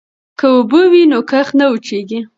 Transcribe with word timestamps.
که 0.39 0.45
اوبه 0.55 0.81
وي 0.91 1.03
نو 1.11 1.19
کښت 1.29 1.53
نه 1.59 1.65
وچيږي. 1.71 2.19